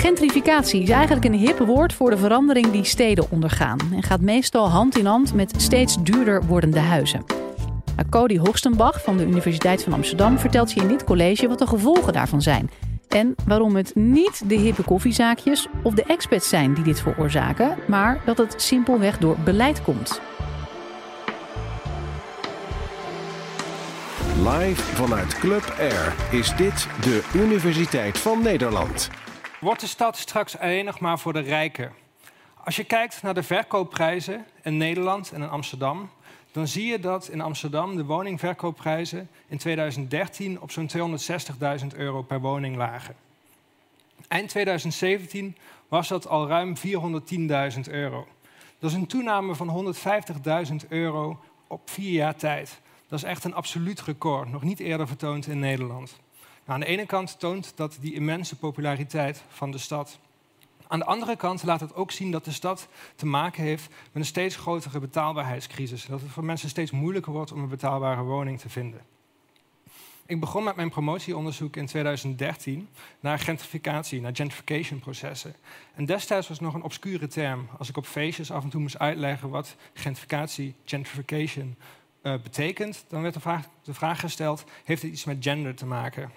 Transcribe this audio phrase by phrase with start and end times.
[0.00, 4.68] Gentrificatie is eigenlijk een hip woord voor de verandering die steden ondergaan en gaat meestal
[4.68, 7.24] hand in hand met steeds duurder wordende huizen.
[8.10, 12.12] Cody Hoogstenbach van de Universiteit van Amsterdam vertelt je in dit college wat de gevolgen
[12.12, 12.70] daarvan zijn.
[13.08, 18.20] En waarom het niet de hippe koffiezaakjes of de expats zijn die dit veroorzaken, maar
[18.24, 20.20] dat het simpelweg door beleid komt.
[24.38, 29.10] Live vanuit Club Air is dit de Universiteit van Nederland.
[29.60, 31.92] Wordt de stad straks alleen maar voor de rijken?
[32.64, 36.10] Als je kijkt naar de verkoopprijzen in Nederland en in Amsterdam,
[36.52, 40.90] dan zie je dat in Amsterdam de woningverkoopprijzen in 2013 op zo'n
[41.80, 43.16] 260.000 euro per woning lagen.
[44.28, 45.56] Eind 2017
[45.88, 48.26] was dat al ruim 410.000 euro.
[48.78, 49.94] Dat is een toename van
[50.82, 52.80] 150.000 euro op vier jaar tijd.
[53.08, 56.18] Dat is echt een absoluut record, nog niet eerder vertoond in Nederland.
[56.68, 60.18] Nou, aan de ene kant toont dat die immense populariteit van de stad.
[60.86, 64.22] Aan de andere kant laat het ook zien dat de stad te maken heeft met
[64.22, 66.06] een steeds grotere betaalbaarheidscrisis.
[66.06, 69.00] Dat het voor mensen steeds moeilijker wordt om een betaalbare woning te vinden.
[70.26, 72.88] Ik begon met mijn promotieonderzoek in 2013
[73.20, 75.54] naar gentrificatie, naar gentrification processen.
[75.94, 77.68] En destijds was het nog een obscure term.
[77.78, 81.76] Als ik op feestjes af en toe moest uitleggen wat gentrificatie, gentrification,
[82.22, 85.86] uh, betekent, dan werd de vraag, de vraag gesteld, heeft het iets met gender te
[85.86, 86.30] maken?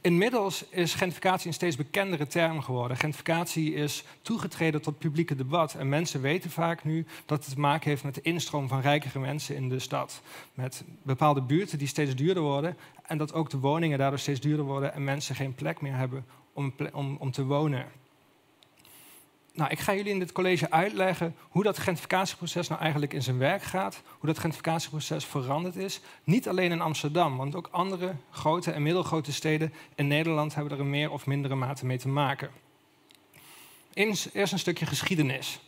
[0.00, 2.96] Inmiddels is gentrificatie een steeds bekendere term geworden.
[2.96, 5.74] Gentrificatie is toegetreden tot publieke debat.
[5.74, 9.18] En mensen weten vaak nu dat het te maken heeft met de instroom van rijkere
[9.18, 10.22] mensen in de stad.
[10.54, 12.76] Met bepaalde buurten die steeds duurder worden.
[13.06, 16.24] En dat ook de woningen daardoor steeds duurder worden en mensen geen plek meer hebben
[16.52, 17.86] om, om, om te wonen.
[19.58, 23.38] Nou, ik ga jullie in dit college uitleggen hoe dat gentrificatieproces nou eigenlijk in zijn
[23.38, 24.02] werk gaat.
[24.18, 26.00] Hoe dat gentrificatieproces veranderd is.
[26.24, 30.84] Niet alleen in Amsterdam, want ook andere grote en middelgrote steden in Nederland hebben er
[30.84, 32.50] meer of mindere mate mee te maken.
[33.92, 35.60] Eerst een stukje geschiedenis.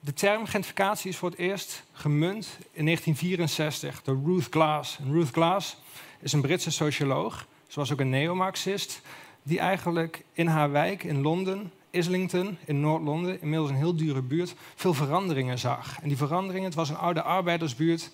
[0.00, 4.98] De term gentrificatie is voor het eerst gemunt in 1964 door Ruth Glass.
[5.10, 5.76] Ruth Glass
[6.20, 9.00] is een Britse socioloog, zoals ook een neomarxist,
[9.42, 14.54] die eigenlijk in haar wijk in Londen Islington in Noord-Londen, inmiddels een heel dure buurt,
[14.74, 15.98] veel veranderingen zag.
[16.02, 18.10] En die veranderingen, het was een oude arbeidersbuurt.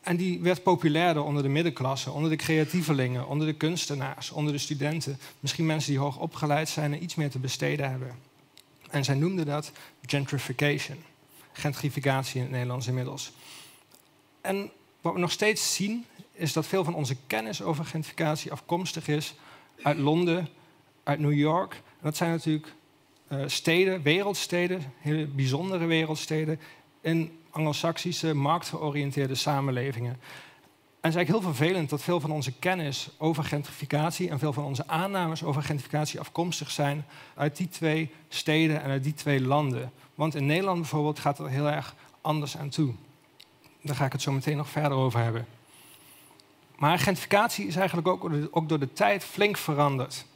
[0.00, 4.58] En die werd populairder onder de middenklasse, onder de creatievelingen, onder de kunstenaars, onder de
[4.58, 5.18] studenten.
[5.40, 8.18] Misschien mensen die hoog opgeleid zijn en iets meer te besteden hebben.
[8.90, 9.72] En zij noemden dat
[10.06, 10.98] gentrification.
[11.52, 13.32] Gentrificatie in het Nederlands inmiddels.
[14.40, 19.08] En wat we nog steeds zien, is dat veel van onze kennis over gentrificatie afkomstig
[19.08, 19.34] is
[19.82, 20.48] uit Londen,
[21.02, 21.82] uit New York.
[22.00, 22.74] Dat zijn natuurlijk
[23.28, 26.60] uh, steden, wereldsteden, hele bijzondere wereldsteden,
[27.00, 30.12] in anglo-saxische, marktgeoriënteerde samenlevingen.
[31.06, 34.52] En het is eigenlijk heel vervelend dat veel van onze kennis over gentrificatie en veel
[34.52, 37.04] van onze aannames over gentrificatie afkomstig zijn
[37.34, 39.92] uit die twee steden en uit die twee landen.
[40.14, 42.94] Want in Nederland bijvoorbeeld gaat het heel erg anders aan toe.
[43.82, 45.46] Daar ga ik het zo meteen nog verder over hebben.
[46.76, 50.26] Maar gentrificatie is eigenlijk ook, ook door de tijd flink veranderd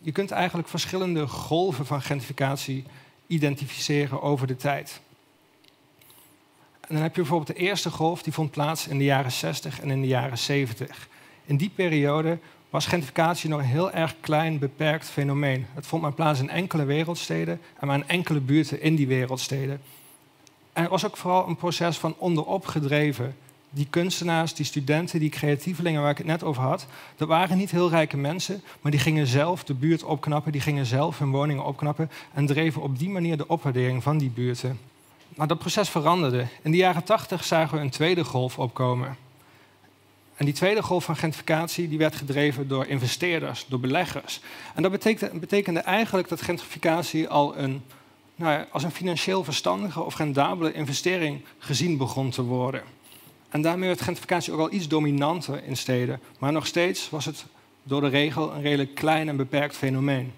[0.00, 2.84] je kunt eigenlijk verschillende golven van gentrificatie
[3.26, 5.00] identificeren over de tijd.
[6.80, 9.80] En dan heb je bijvoorbeeld de eerste golf, die vond plaats in de jaren 60
[9.80, 11.08] en in de jaren 70.
[11.44, 12.38] In die periode
[12.70, 15.66] was gentrificatie nog een heel erg klein, beperkt fenomeen.
[15.74, 19.80] Het vond maar plaats in enkele wereldsteden en maar in enkele buurten in die wereldsteden.
[20.72, 23.36] En het was ook vooral een proces van onderop gedreven
[23.70, 27.70] die kunstenaars, die studenten, die creatievelingen waar ik het net over had, dat waren niet
[27.70, 31.64] heel rijke mensen, maar die gingen zelf de buurt opknappen, die gingen zelf hun woningen
[31.64, 34.78] opknappen en dreven op die manier de opwaardering van die buurten.
[35.34, 36.46] Maar dat proces veranderde.
[36.62, 39.16] In de jaren tachtig zagen we een tweede golf opkomen.
[40.36, 44.40] En die tweede golf van gentrificatie die werd gedreven door investeerders, door beleggers.
[44.74, 47.82] En dat betekende, betekende eigenlijk dat gentrificatie al een,
[48.34, 52.82] nou ja, als een financieel verstandige of rendabele investering gezien begon te worden.
[53.48, 56.20] En daarmee werd gentrificatie ook al iets dominanter in steden.
[56.38, 57.44] Maar nog steeds was het
[57.82, 60.32] door de regel een redelijk klein en beperkt fenomeen.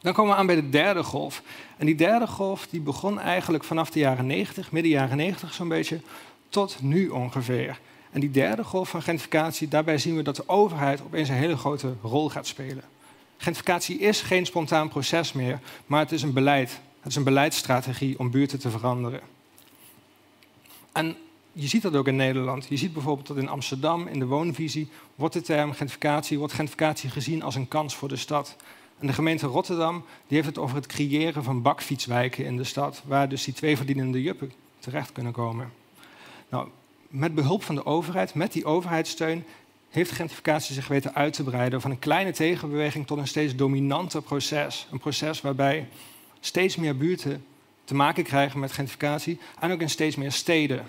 [0.00, 1.42] Dan komen we aan bij de derde golf.
[1.76, 5.68] En die derde golf die begon eigenlijk vanaf de jaren 90, midden jaren 90 zo'n
[5.68, 6.00] beetje,
[6.48, 7.78] tot nu ongeveer.
[8.10, 11.56] En die derde golf van gentrificatie, daarbij zien we dat de overheid opeens een hele
[11.56, 12.84] grote rol gaat spelen.
[13.36, 16.80] Gentrificatie is geen spontaan proces meer, maar het is een beleid.
[17.00, 19.20] Het is een beleidsstrategie om buurten te veranderen.
[20.92, 21.16] En
[21.52, 22.66] je ziet dat ook in Nederland.
[22.68, 27.10] Je ziet bijvoorbeeld dat in Amsterdam, in de woonvisie, wordt de term gentrificatie, wordt gentrificatie
[27.10, 28.56] gezien als een kans voor de stad.
[28.98, 33.02] En de gemeente Rotterdam die heeft het over het creëren van bakfietswijken in de stad,
[33.06, 35.72] waar dus die twee verdienende juppen terecht kunnen komen.
[36.48, 36.68] Nou,
[37.08, 39.44] met behulp van de overheid, met die overheidssteun,
[39.90, 44.22] heeft gentrificatie zich weten uit te breiden van een kleine tegenbeweging tot een steeds dominanter
[44.22, 44.86] proces.
[44.90, 45.88] Een proces waarbij
[46.40, 47.44] steeds meer buurten
[47.84, 50.86] te maken krijgen met gentrificatie en ook in steeds meer steden.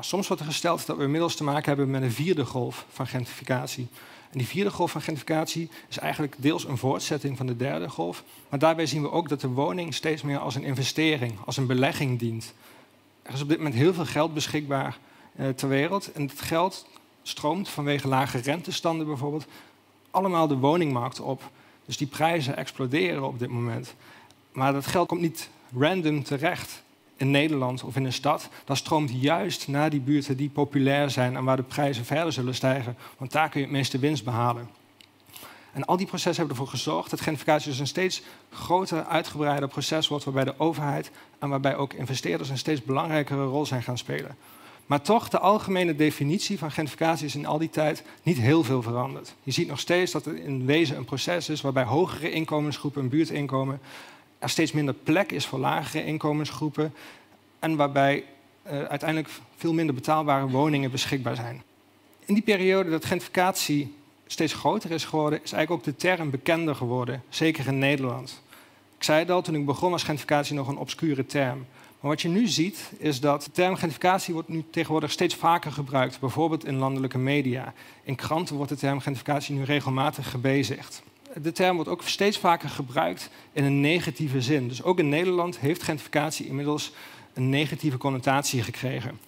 [0.00, 3.06] Soms wordt er gesteld dat we inmiddels te maken hebben met een vierde golf van
[3.06, 3.86] gentrificatie.
[4.30, 8.24] En die vierde golf van gentrificatie is eigenlijk deels een voortzetting van de derde golf.
[8.48, 11.66] Maar daarbij zien we ook dat de woning steeds meer als een investering, als een
[11.66, 12.54] belegging dient.
[13.22, 14.98] Er is op dit moment heel veel geld beschikbaar
[15.36, 16.12] eh, ter wereld.
[16.12, 16.86] En het geld
[17.22, 19.46] stroomt vanwege lage rentestanden bijvoorbeeld
[20.10, 21.50] allemaal de woningmarkt op.
[21.84, 23.94] Dus die prijzen exploderen op dit moment.
[24.52, 26.82] Maar dat geld komt niet random terecht
[27.18, 28.48] in Nederland of in een stad.
[28.64, 32.54] Dat stroomt juist naar die buurten die populair zijn en waar de prijzen verder zullen
[32.54, 32.96] stijgen.
[33.18, 34.68] Want daar kun je het meeste winst behalen.
[35.72, 40.08] En al die processen hebben ervoor gezorgd dat gentrificatie dus een steeds groter, uitgebreider proces
[40.08, 44.36] wordt, waarbij de overheid en waarbij ook investeerders een steeds belangrijkere rol zijn gaan spelen.
[44.86, 48.82] Maar toch, de algemene definitie van gentrificatie is in al die tijd niet heel veel
[48.82, 49.34] veranderd.
[49.42, 53.08] Je ziet nog steeds dat het in wezen een proces is waarbij hogere inkomensgroepen een
[53.08, 53.80] buurtinkomen
[54.38, 56.94] er steeds minder plek is voor lagere inkomensgroepen
[57.58, 58.24] en waarbij
[58.66, 61.62] uh, uiteindelijk veel minder betaalbare woningen beschikbaar zijn.
[62.24, 63.94] In die periode dat gentrificatie
[64.26, 68.42] steeds groter is geworden, is eigenlijk ook de term bekender geworden, zeker in Nederland.
[68.96, 71.66] Ik zei het al, toen ik begon was gentrificatie nog een obscure term.
[72.00, 75.72] Maar wat je nu ziet, is dat de term gentrificatie wordt nu tegenwoordig steeds vaker
[75.72, 76.20] gebruikt.
[76.20, 77.72] Bijvoorbeeld in landelijke media.
[78.02, 81.02] In kranten wordt de term gentrificatie nu regelmatig gebezigd.
[81.34, 84.68] De term wordt ook steeds vaker gebruikt in een negatieve zin.
[84.68, 86.92] Dus ook in Nederland heeft gentrificatie inmiddels
[87.34, 89.18] een negatieve connotatie gekregen.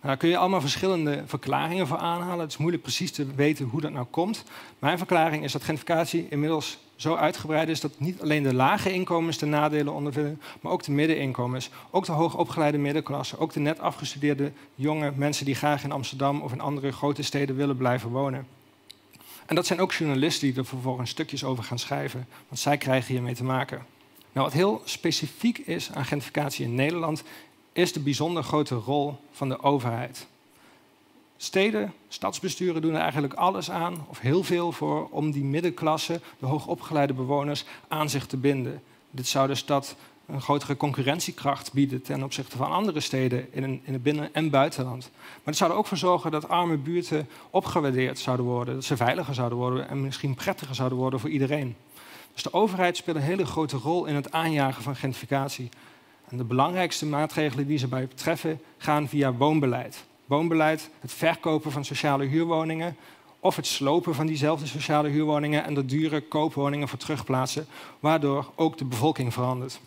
[0.00, 2.40] Nou, daar kun je allemaal verschillende verklaringen voor aanhalen.
[2.40, 4.44] Het is moeilijk precies te weten hoe dat nou komt.
[4.78, 9.38] Mijn verklaring is dat gentrificatie inmiddels zo uitgebreid is dat niet alleen de lage inkomens
[9.38, 14.52] de nadelen ondervinden, maar ook de middeninkomens, ook de hoogopgeleide middenklasse, ook de net afgestudeerde
[14.74, 18.46] jonge mensen die graag in Amsterdam of in andere grote steden willen blijven wonen.
[19.48, 23.12] En dat zijn ook journalisten die er vervolgens stukjes over gaan schrijven, want zij krijgen
[23.14, 23.86] hiermee te maken.
[24.32, 27.22] Nou, wat heel specifiek is aan gentrificatie in Nederland,
[27.72, 30.26] is de bijzonder grote rol van de overheid.
[31.36, 36.46] Steden, stadsbesturen doen er eigenlijk alles aan, of heel veel voor, om die middenklasse, de
[36.46, 38.82] hoogopgeleide bewoners, aan zich te binden.
[39.10, 39.96] Dit zou de stad
[40.28, 45.10] een grotere concurrentiekracht bieden ten opzichte van andere steden in, in het binnen- en buitenland.
[45.12, 48.96] Maar het zou er ook voor zorgen dat arme buurten opgewaardeerd zouden worden, dat ze
[48.96, 51.76] veiliger zouden worden en misschien prettiger zouden worden voor iedereen.
[52.32, 55.68] Dus de overheid speelt een hele grote rol in het aanjagen van gentrificatie.
[56.28, 60.04] En de belangrijkste maatregelen die ze bij betreffen gaan via woonbeleid.
[60.26, 62.96] Woonbeleid, het verkopen van sociale huurwoningen
[63.40, 67.66] of het slopen van diezelfde sociale huurwoningen en de dure koopwoningen voor terugplaatsen,
[68.00, 69.80] waardoor ook de bevolking verandert.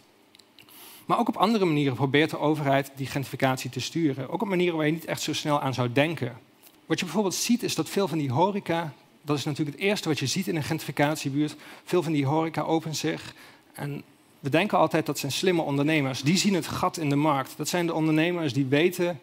[1.05, 4.29] Maar ook op andere manieren probeert de overheid die gentrificatie te sturen.
[4.29, 6.39] Ook op manieren waar je niet echt zo snel aan zou denken.
[6.85, 10.07] Wat je bijvoorbeeld ziet is dat veel van die horeca, dat is natuurlijk het eerste
[10.07, 13.33] wat je ziet in een gentrificatiebuurt, veel van die horeca opent zich
[13.73, 14.03] en
[14.39, 16.21] we denken altijd dat zijn slimme ondernemers.
[16.21, 17.53] Die zien het gat in de markt.
[17.57, 19.19] Dat zijn de ondernemers die weten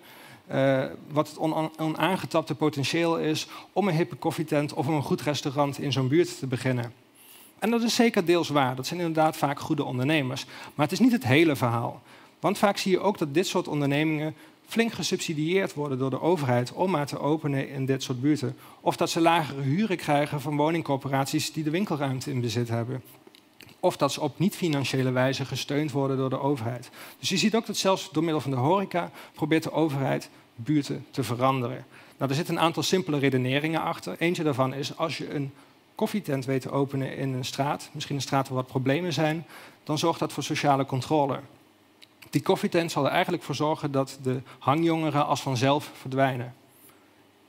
[0.53, 1.39] uh, wat het
[1.79, 6.39] onaangetapte potentieel is om een hippe koffietent of om een goed restaurant in zo'n buurt
[6.39, 6.93] te beginnen.
[7.59, 8.77] En dat is zeker deels waar.
[8.77, 10.45] Dat zijn inderdaad vaak goede ondernemers.
[10.75, 12.03] Maar het is niet het hele verhaal.
[12.41, 14.35] Want vaak zie je ook dat dit soort ondernemingen
[14.67, 18.57] flink gesubsidieerd worden door de overheid om maar te openen in dit soort buurten.
[18.81, 23.03] Of dat ze lagere huren krijgen van woningcorporaties die de winkelruimte in bezit hebben
[23.81, 26.91] of dat ze op niet-financiële wijze gesteund worden door de overheid.
[27.19, 31.07] Dus je ziet ook dat zelfs door middel van de horeca probeert de overheid buurten
[31.11, 31.85] te veranderen.
[32.17, 34.17] Nou, er zitten een aantal simpele redeneringen achter.
[34.19, 35.53] Eentje daarvan is als je een
[35.99, 39.47] koffietent weet te openen in een straat, misschien een straat waar wat problemen zijn,
[39.85, 41.41] dan zorgt dat voor sociale controle.
[42.31, 46.55] Die koffietent zal er eigenlijk voor zorgen dat de hangjongeren als vanzelf verdwijnen.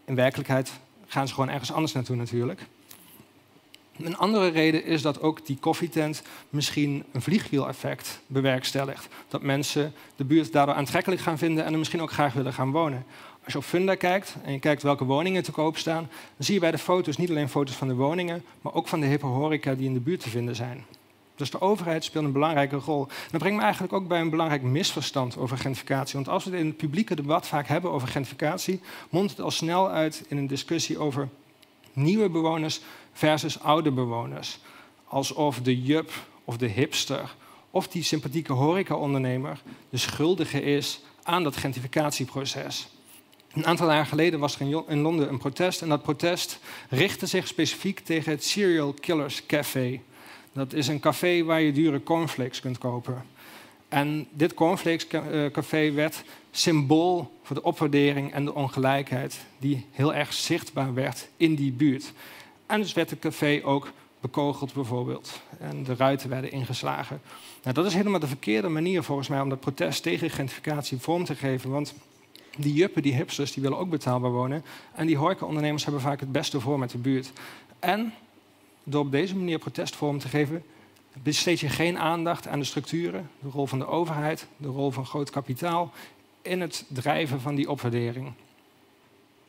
[0.05, 0.71] In werkelijkheid
[1.07, 2.67] gaan ze gewoon ergens anders naartoe natuurlijk.
[3.97, 9.07] Een andere reden is dat ook die koffietent misschien een vliegwiel-effect bewerkstelligt.
[9.27, 12.71] Dat mensen de buurt daardoor aantrekkelijk gaan vinden en er misschien ook graag willen gaan
[12.71, 13.05] wonen.
[13.49, 16.53] Als je op Funda kijkt en je kijkt welke woningen te koop staan, dan zie
[16.53, 19.25] je bij de foto's niet alleen foto's van de woningen, maar ook van de hippe
[19.25, 20.85] horeca die in de buurt te vinden zijn.
[21.35, 23.07] Dus de overheid speelt een belangrijke rol.
[23.31, 26.15] Dat brengt me eigenlijk ook bij een belangrijk misverstand over gentrificatie.
[26.15, 29.51] Want als we het in het publieke debat vaak hebben over gentrificatie, mondt het al
[29.51, 31.29] snel uit in een discussie over
[31.93, 32.81] nieuwe bewoners
[33.13, 34.59] versus oude bewoners.
[35.07, 36.11] Alsof de jup
[36.43, 37.35] of de hipster
[37.71, 42.89] of die sympathieke horecaondernemer de schuldige is aan dat gentrificatieproces.
[43.59, 47.47] Een aantal jaar geleden was er in Londen een protest en dat protest richtte zich
[47.47, 49.99] specifiek tegen het Serial Killers Café.
[50.53, 53.25] Dat is een café waar je dure cornflakes kunt kopen.
[53.87, 55.07] En dit cornflakes
[55.51, 61.55] café werd symbool voor de opwaardering en de ongelijkheid die heel erg zichtbaar werd in
[61.55, 62.13] die buurt.
[62.65, 65.41] En dus werd het café ook bekogeld bijvoorbeeld.
[65.59, 67.21] En de ruiten werden ingeslagen.
[67.63, 71.23] Nou, dat is helemaal de verkeerde manier volgens mij om dat protest tegen gentrificatie vorm
[71.23, 71.69] te geven.
[71.69, 71.93] Want
[72.57, 74.63] die juppen, die hipsters, die willen ook betaalbaar wonen.
[74.93, 77.31] En die horecaondernemers hebben vaak het beste voor met de buurt.
[77.79, 78.13] En
[78.83, 80.63] door op deze manier protest vorm te geven,
[81.23, 85.05] besteed je geen aandacht aan de structuren, de rol van de overheid, de rol van
[85.05, 85.91] groot kapitaal
[86.41, 88.31] in het drijven van die opwaardering.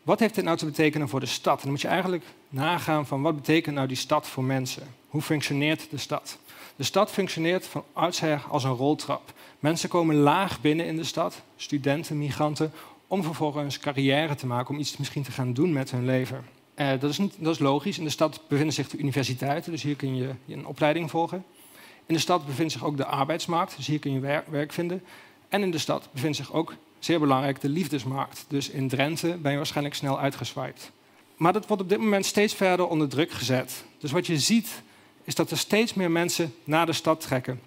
[0.02, 1.61] Wat heeft dit nou te betekenen voor de stad?
[1.61, 4.83] dan moet je eigenlijk nagaan van wat betekent nou die stad voor mensen?
[5.09, 6.38] Hoe functioneert de stad?
[6.76, 9.33] De stad functioneert van oudsher als een roltrap.
[9.59, 12.73] Mensen komen laag binnen in de stad, studenten, migranten,
[13.11, 16.45] om vervolgens carrière te maken, om iets misschien te gaan doen met hun leven.
[16.76, 17.99] Uh, dat, is niet, dat is logisch.
[17.99, 21.45] In de stad bevinden zich de universiteiten, dus hier kun je een opleiding volgen.
[22.07, 25.02] In de stad bevindt zich ook de arbeidsmarkt, dus hier kun je werk, vinden.
[25.49, 28.45] En in de stad bevindt zich ook, zeer belangrijk, de liefdesmarkt.
[28.49, 30.90] Dus in Drenthe ben je waarschijnlijk snel uitgeswiped.
[31.37, 33.85] Maar dat wordt op dit moment steeds verder onder druk gezet.
[33.99, 34.83] Dus wat je ziet,
[35.25, 37.61] is dat er steeds meer mensen naar de stad trekken.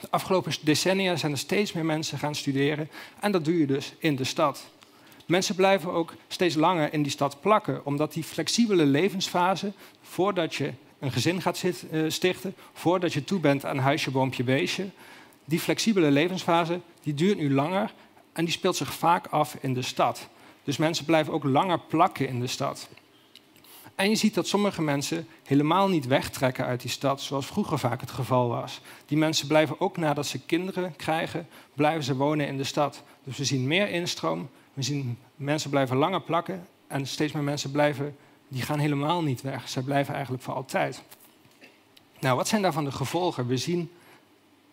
[0.00, 2.88] De afgelopen decennia zijn er steeds meer mensen gaan studeren.
[3.20, 4.70] En dat doe je dus in de stad.
[5.30, 9.72] Mensen blijven ook steeds langer in die stad plakken, omdat die flexibele levensfase,
[10.02, 14.90] voordat je een gezin gaat eh, stichten, voordat je toe bent aan huisje, boompje, beestje,
[15.44, 17.92] die flexibele levensfase, die duurt nu langer
[18.32, 20.28] en die speelt zich vaak af in de stad.
[20.64, 22.88] Dus mensen blijven ook langer plakken in de stad.
[23.94, 28.00] En je ziet dat sommige mensen helemaal niet wegtrekken uit die stad, zoals vroeger vaak
[28.00, 28.80] het geval was.
[29.06, 33.02] Die mensen blijven ook nadat ze kinderen krijgen, blijven ze wonen in de stad.
[33.24, 37.70] Dus we zien meer instroom, we zien mensen blijven langer plakken en steeds meer mensen
[37.70, 38.16] blijven,
[38.48, 39.68] die gaan helemaal niet weg.
[39.68, 41.02] Ze blijven eigenlijk voor altijd.
[42.20, 43.46] Nou, wat zijn daarvan de gevolgen?
[43.46, 43.90] We zien,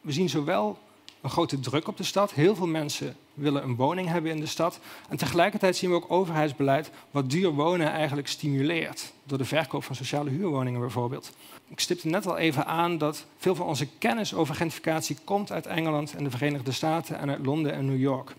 [0.01, 0.77] we zien zowel
[1.21, 2.33] een grote druk op de stad.
[2.33, 4.79] Heel veel mensen willen een woning hebben in de stad.
[5.09, 9.13] En tegelijkertijd zien we ook overheidsbeleid wat duur wonen eigenlijk stimuleert.
[9.23, 11.31] Door de verkoop van sociale huurwoningen bijvoorbeeld.
[11.67, 15.65] Ik stipte net al even aan dat veel van onze kennis over gentrificatie komt uit
[15.65, 18.35] Engeland en de Verenigde Staten en uit Londen en New York.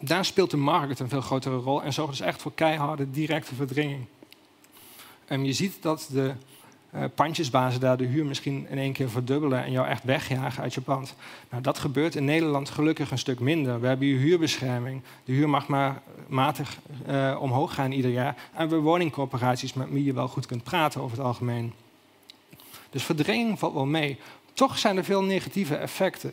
[0.00, 3.54] Daar speelt de markt een veel grotere rol en zorgt dus echt voor keiharde directe
[3.54, 4.04] verdringing.
[5.26, 6.32] En je ziet dat de
[6.94, 10.74] uh, pandjesbazen daar de huur misschien in één keer verdubbelen en jou echt wegjagen uit
[10.74, 11.14] je pand.
[11.50, 13.80] Nou, dat gebeurt in Nederland gelukkig een stuk minder.
[13.80, 15.02] We hebben hier huurbescherming.
[15.24, 16.78] De huur mag maar matig
[17.08, 18.34] uh, omhoog gaan ieder jaar.
[18.34, 21.72] En we hebben woningcorporaties met wie je wel goed kunt praten over het algemeen.
[22.90, 24.18] Dus verdringing valt wel mee.
[24.52, 26.32] Toch zijn er veel negatieve effecten.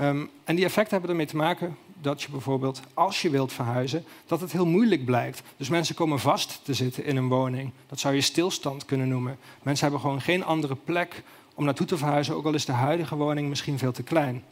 [0.00, 4.04] Um, en die effecten hebben ermee te maken dat je bijvoorbeeld, als je wilt verhuizen,
[4.26, 5.42] dat het heel moeilijk blijkt.
[5.56, 7.72] Dus mensen komen vast te zitten in een woning.
[7.86, 9.38] Dat zou je stilstand kunnen noemen.
[9.62, 11.22] Mensen hebben gewoon geen andere plek
[11.54, 14.44] om naartoe te verhuizen, ook al is de huidige woning misschien veel te klein.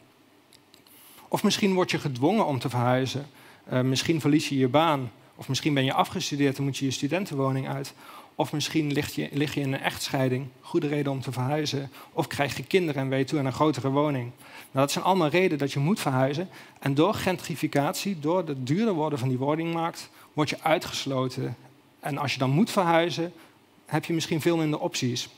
[1.27, 3.27] Of misschien word je gedwongen om te verhuizen.
[3.73, 5.11] Uh, misschien verlies je je baan.
[5.35, 7.93] Of misschien ben je afgestudeerd en moet je je studentenwoning uit.
[8.39, 11.91] Of misschien lig je, lig je in een echtscheiding, goede reden om te verhuizen.
[12.13, 14.31] Of krijg je kinderen en ben je toe aan een grotere woning.
[14.47, 16.49] Nou, dat zijn allemaal redenen dat je moet verhuizen.
[16.79, 21.55] En door gentrificatie, door het duurder worden van die woningmarkt, word je uitgesloten.
[21.99, 23.33] En als je dan moet verhuizen,
[23.85, 25.29] heb je misschien veel minder opties.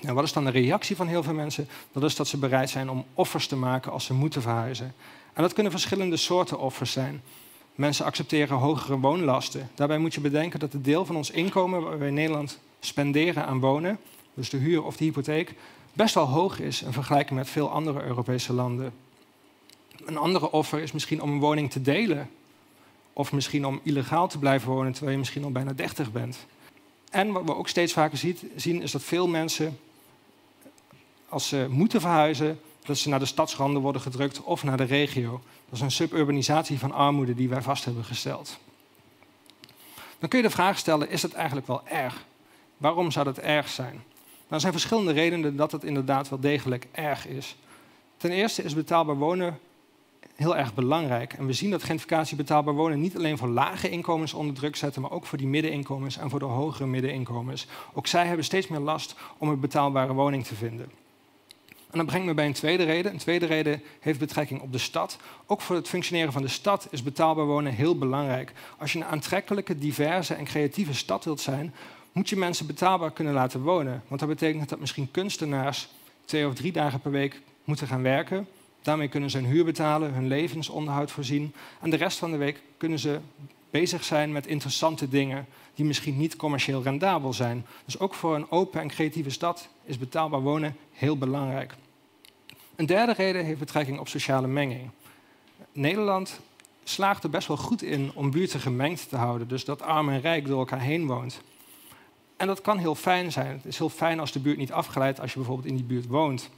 [0.00, 1.68] Nou, wat is dan de reactie van heel veel mensen?
[1.92, 4.94] Dat is dat ze bereid zijn om offers te maken als ze moeten verhuizen.
[5.32, 7.22] En dat kunnen verschillende soorten offers zijn.
[7.74, 9.70] Mensen accepteren hogere woonlasten.
[9.74, 13.46] Daarbij moet je bedenken dat het deel van ons inkomen waar we in Nederland spenderen
[13.46, 13.98] aan wonen,
[14.34, 15.54] dus de huur of de hypotheek,
[15.92, 18.92] best wel hoog is in vergelijking met veel andere Europese landen.
[20.04, 22.30] Een andere offer is misschien om een woning te delen.
[23.12, 26.46] Of misschien om illegaal te blijven wonen terwijl je misschien al bijna 30 bent.
[27.10, 28.18] En wat we ook steeds vaker
[28.56, 29.78] zien, is dat veel mensen,
[31.28, 35.30] als ze moeten verhuizen, dat ze naar de stadsranden worden gedrukt of naar de regio.
[35.64, 38.58] Dat is een suburbanisatie van armoede die wij vast hebben gesteld.
[40.18, 42.24] Dan kun je de vraag stellen, is het eigenlijk wel erg?
[42.76, 43.94] Waarom zou dat erg zijn?
[43.94, 47.56] Nou, er zijn verschillende redenen dat het inderdaad wel degelijk erg is.
[48.16, 49.58] Ten eerste is betaalbaar wonen
[50.34, 51.32] heel erg belangrijk.
[51.32, 55.02] En we zien dat gentrificatie betaalbaar wonen niet alleen voor lage inkomens onder druk zetten,
[55.02, 57.66] maar ook voor die middeninkomens en voor de hogere middeninkomens.
[57.92, 61.03] Ook zij hebben steeds meer last om een betaalbare woning te vinden.
[61.94, 63.12] En dat brengt me bij een tweede reden.
[63.12, 65.18] Een tweede reden heeft betrekking op de stad.
[65.46, 68.52] Ook voor het functioneren van de stad is betaalbaar wonen heel belangrijk.
[68.78, 71.74] Als je een aantrekkelijke, diverse en creatieve stad wilt zijn,
[72.12, 74.02] moet je mensen betaalbaar kunnen laten wonen.
[74.08, 75.88] Want dat betekent dat misschien kunstenaars
[76.24, 78.48] twee of drie dagen per week moeten gaan werken.
[78.82, 81.54] Daarmee kunnen ze hun huur betalen, hun levensonderhoud voorzien.
[81.80, 83.18] En de rest van de week kunnen ze
[83.70, 87.66] bezig zijn met interessante dingen die misschien niet commercieel rendabel zijn.
[87.84, 91.74] Dus ook voor een open en creatieve stad is betaalbaar wonen heel belangrijk.
[92.76, 94.90] Een derde reden heeft betrekking op sociale menging.
[95.72, 96.40] Nederland
[96.84, 99.48] slaagt er best wel goed in om buurten gemengd te houden.
[99.48, 101.40] Dus dat arm en rijk door elkaar heen woont.
[102.36, 103.56] En dat kan heel fijn zijn.
[103.56, 106.06] Het is heel fijn als de buurt niet afgeleid als je bijvoorbeeld in die buurt
[106.06, 106.50] woont.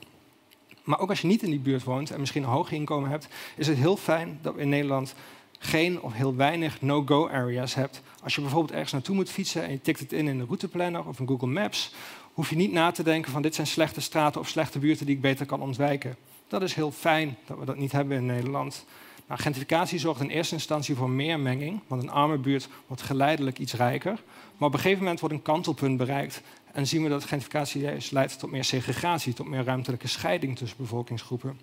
[0.85, 3.29] Maar ook als je niet in die buurt woont en misschien een hoog inkomen hebt,
[3.57, 5.15] is het heel fijn dat we in Nederland
[5.59, 8.03] geen of heel weinig no-go areas hebt.
[8.23, 11.07] Als je bijvoorbeeld ergens naartoe moet fietsen en je tikt het in in de routeplanner
[11.07, 11.95] of in Google Maps,
[12.37, 15.15] hoef je niet na te denken van dit zijn slechte straten of slechte buurten die
[15.15, 16.17] ik beter kan ontwijken.
[16.49, 18.85] Dat is heel fijn dat we dat niet hebben in Nederland.
[19.27, 23.59] Nou, gentrificatie zorgt in eerste instantie voor meer menging, want een arme buurt wordt geleidelijk
[23.59, 24.23] iets rijker.
[24.57, 28.39] Maar op een gegeven moment wordt een kantelpunt bereikt en zien we dat gentrificatie leidt
[28.39, 31.61] tot meer segregatie, tot meer ruimtelijke scheiding tussen bevolkingsgroepen.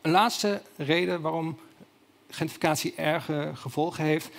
[0.00, 1.58] Een laatste reden waarom
[2.30, 4.30] gentrificatie erge gevolgen heeft,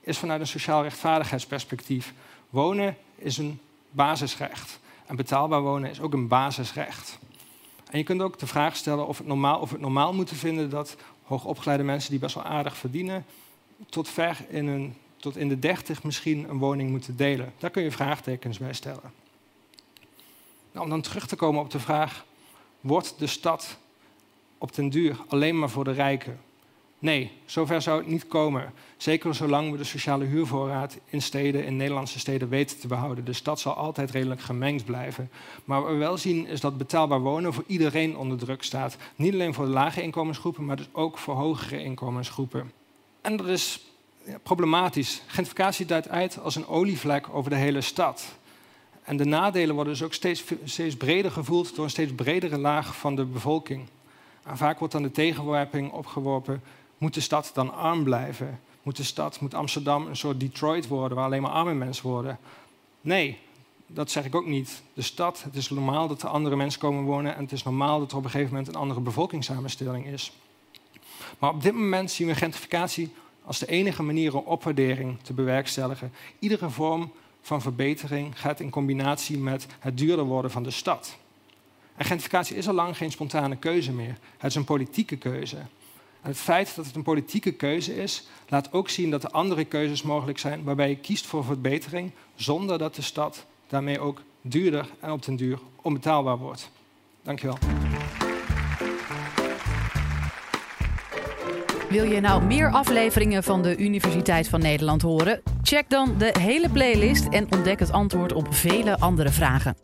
[0.00, 2.12] is vanuit een sociaal rechtvaardigheidsperspectief.
[2.50, 4.80] Wonen is een basisrecht
[5.12, 7.18] en betaalbaar wonen is ook een basisrecht.
[7.90, 10.36] En je kunt ook de vraag stellen of, het normaal, of we het normaal moeten
[10.36, 13.24] vinden dat hoogopgeleide mensen die best wel aardig verdienen,
[13.88, 17.52] tot ver in, een, tot in de dertig misschien een woning moeten delen.
[17.58, 19.12] Daar kun je vraagtekens bij stellen.
[20.72, 22.24] Nou, om dan terug te komen op de vraag,
[22.80, 23.78] wordt de stad
[24.58, 26.40] op den duur alleen maar voor de rijken?
[27.02, 28.72] Nee, zover zou het niet komen.
[28.96, 33.24] Zeker zolang we de sociale huurvoorraad in steden, in Nederlandse steden, weten te behouden.
[33.24, 35.30] De stad zal altijd redelijk gemengd blijven.
[35.64, 38.96] Maar wat we wel zien is dat betaalbaar wonen voor iedereen onder druk staat.
[39.16, 42.72] Niet alleen voor de lage inkomensgroepen, maar dus ook voor hogere inkomensgroepen.
[43.20, 43.80] En dat is
[44.42, 45.22] problematisch.
[45.26, 48.24] Gentrificatie duidt uit als een olievlek over de hele stad.
[49.04, 52.96] En de nadelen worden dus ook steeds, steeds breder gevoeld door een steeds bredere laag
[52.96, 53.88] van de bevolking.
[54.42, 56.62] En vaak wordt dan de tegenwerping opgeworpen
[57.02, 58.60] moet de stad dan arm blijven?
[58.82, 62.38] Moet de stad, moet Amsterdam een soort Detroit worden waar alleen maar arme mensen worden?
[63.00, 63.38] Nee,
[63.86, 64.82] dat zeg ik ook niet.
[64.94, 67.98] De stad, het is normaal dat er andere mensen komen wonen en het is normaal
[67.98, 70.32] dat er op een gegeven moment een andere bevolkingssamenstelling is.
[71.38, 73.12] Maar op dit moment zien we gentrificatie
[73.44, 76.12] als de enige manier om opwaardering te bewerkstelligen.
[76.38, 81.16] Iedere vorm van verbetering gaat in combinatie met het duurder worden van de stad.
[81.96, 84.18] En gentrificatie is al lang geen spontane keuze meer.
[84.38, 85.56] Het is een politieke keuze.
[86.22, 90.02] Het feit dat het een politieke keuze is, laat ook zien dat er andere keuzes
[90.02, 95.10] mogelijk zijn waarbij je kiest voor verbetering zonder dat de stad daarmee ook duurder en
[95.10, 96.70] op den duur onbetaalbaar wordt.
[97.22, 97.58] Dankjewel.
[101.88, 105.42] Wil je nou meer afleveringen van de Universiteit van Nederland horen?
[105.62, 109.76] Check dan de hele playlist en ontdek het antwoord op vele andere vragen.